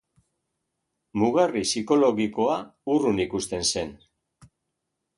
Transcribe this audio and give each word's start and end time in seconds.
Mugarri 1.23 1.61
psikologikoa 1.73 2.57
urrun 2.97 3.23
ikusten 3.29 3.71
zen. 3.71 3.97